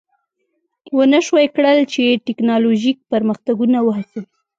[0.97, 4.23] ونشوای کړای چې ټکنالوژیک پرمختګونه وهڅوي